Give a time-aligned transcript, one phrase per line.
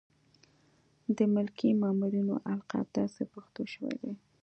[1.17, 4.11] د ملکي مامورینو القاب داسې پښتو شوي دي.